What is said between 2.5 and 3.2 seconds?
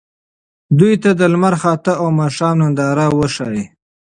ننداره